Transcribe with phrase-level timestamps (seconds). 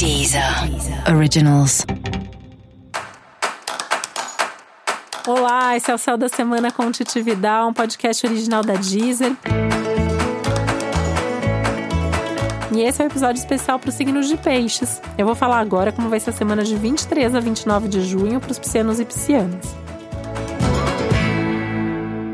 [0.00, 0.42] Deezer
[1.14, 1.84] Originals.
[5.26, 9.36] Olá, esse é o Céu da Semana com Titi Vidal, um podcast original da Deezer.
[12.72, 15.02] E esse é o um episódio especial para os signos de peixes.
[15.18, 18.40] Eu vou falar agora como vai ser a semana de 23 a 29 de junho
[18.40, 19.79] para os piscianos e piscianas.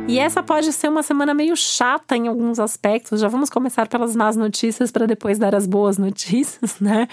[0.09, 3.21] E essa pode ser uma semana meio chata em alguns aspectos.
[3.21, 7.09] Já vamos começar pelas más notícias para depois dar as boas notícias, né?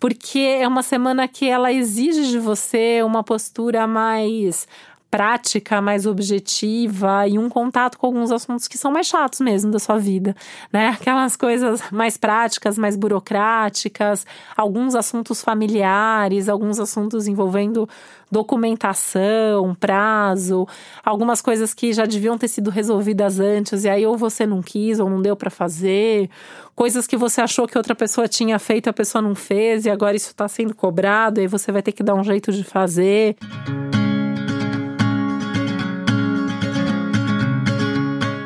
[0.00, 4.66] Porque é uma semana que ela exige de você uma postura mais
[5.10, 9.78] prática, mais objetiva e um contato com alguns assuntos que são mais chatos mesmo da
[9.78, 10.36] sua vida,
[10.72, 10.88] né?
[11.00, 14.26] Aquelas coisas mais práticas, mais burocráticas,
[14.56, 17.88] alguns assuntos familiares, alguns assuntos envolvendo
[18.30, 20.68] documentação, prazo,
[21.02, 25.00] algumas coisas que já deviam ter sido resolvidas antes e aí ou você não quis
[25.00, 26.28] ou não deu para fazer,
[26.74, 30.14] coisas que você achou que outra pessoa tinha feito a pessoa não fez e agora
[30.14, 33.36] isso está sendo cobrado e aí você vai ter que dar um jeito de fazer.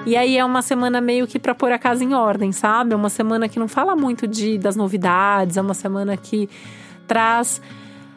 [0.05, 2.93] E aí é uma semana meio que para pôr a casa em ordem, sabe?
[2.93, 6.49] É uma semana que não fala muito de das novidades, é uma semana que
[7.07, 7.61] traz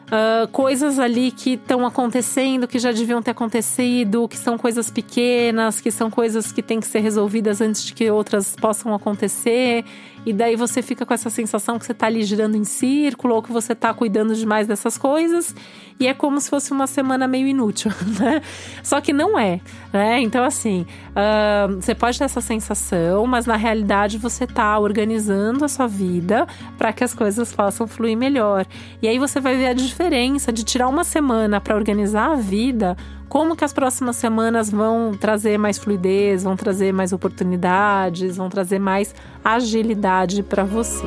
[0.06, 5.80] Uh, coisas ali que estão acontecendo, que já deviam ter acontecido, que são coisas pequenas,
[5.80, 9.84] que são coisas que têm que ser resolvidas antes de que outras possam acontecer.
[10.26, 13.42] E daí você fica com essa sensação que você está ali girando em círculo ou
[13.42, 15.54] que você está cuidando demais dessas coisas.
[16.00, 18.42] E é como se fosse uma semana meio inútil, né?
[18.82, 19.60] Só que não é,
[19.92, 20.20] né?
[20.20, 25.68] Então, assim, uh, você pode ter essa sensação, mas na realidade você está organizando a
[25.68, 26.44] sua vida
[26.76, 28.66] para que as coisas possam fluir melhor.
[29.00, 32.96] E aí você vai ver a diferença de tirar uma semana para organizar a vida
[33.28, 38.78] como que as próximas semanas vão trazer mais fluidez, vão trazer mais oportunidades, vão trazer
[38.78, 41.06] mais agilidade para você.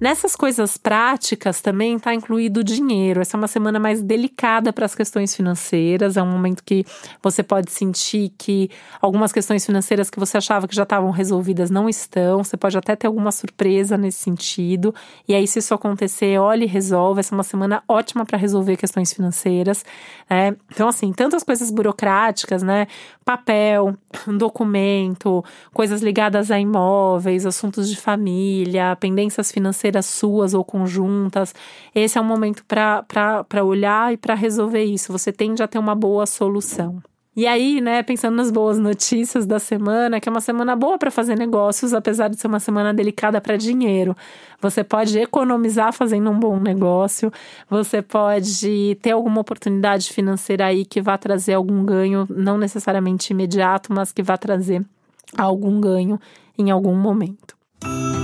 [0.00, 3.20] Nessas coisas práticas também está incluído o dinheiro.
[3.20, 6.16] Essa é uma semana mais delicada para as questões financeiras.
[6.16, 6.86] É um momento que
[7.22, 11.86] você pode sentir que algumas questões financeiras que você achava que já estavam resolvidas não
[11.86, 12.42] estão.
[12.42, 14.94] Você pode até ter alguma surpresa nesse sentido.
[15.28, 17.20] E aí, se isso acontecer, olhe e resolve.
[17.20, 19.84] Essa é uma semana ótima para resolver questões financeiras.
[20.30, 20.56] Né?
[20.72, 22.86] Então, assim, tantas coisas burocráticas, né?
[23.22, 23.94] Papel,
[24.38, 31.54] documento, coisas ligadas a imóveis, assuntos de família, pendências financeiras financeiras suas ou conjuntas.
[31.94, 35.12] Esse é um momento para olhar e para resolver isso.
[35.12, 37.02] Você tende a ter uma boa solução.
[37.36, 41.10] E aí, né, pensando nas boas notícias da semana, que é uma semana boa para
[41.10, 44.16] fazer negócios, apesar de ser uma semana delicada para dinheiro.
[44.60, 47.32] Você pode economizar fazendo um bom negócio,
[47.68, 53.92] você pode ter alguma oportunidade financeira aí que vá trazer algum ganho, não necessariamente imediato,
[53.92, 54.84] mas que vá trazer
[55.38, 56.20] algum ganho
[56.58, 57.56] em algum momento.
[57.86, 58.19] E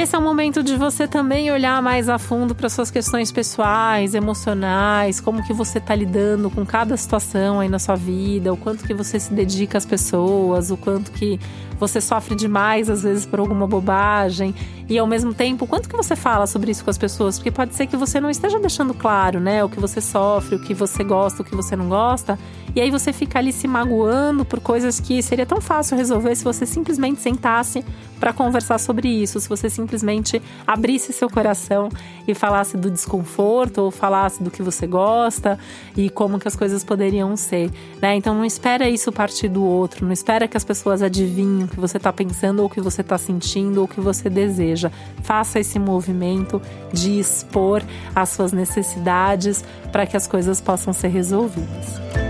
[0.00, 4.14] esse é o momento de você também olhar mais a fundo para suas questões pessoais,
[4.14, 8.86] emocionais, como que você está lidando com cada situação aí na sua vida, o quanto
[8.86, 11.38] que você se dedica às pessoas, o quanto que
[11.78, 14.54] você sofre demais às vezes por alguma bobagem
[14.88, 17.38] e ao mesmo tempo, quanto que você fala sobre isso com as pessoas?
[17.38, 20.58] Porque pode ser que você não esteja deixando claro, né, o que você sofre, o
[20.58, 22.36] que você gosta, o que você não gosta,
[22.74, 26.42] e aí você fica ali se magoando por coisas que seria tão fácil resolver se
[26.42, 27.84] você simplesmente sentasse
[28.18, 31.88] para conversar sobre isso, se você simplesmente abrisse seu coração
[32.28, 35.58] e falasse do desconforto ou falasse do que você gosta
[35.96, 38.14] e como que as coisas poderiam ser, né?
[38.14, 41.80] Então não espera isso partir do outro, não espera que as pessoas adivinhem o que
[41.80, 44.90] você está pensando ou o que você está sentindo ou o que você deseja.
[45.22, 46.62] Faça esse movimento
[46.92, 47.82] de expor
[48.14, 52.29] as suas necessidades para que as coisas possam ser resolvidas.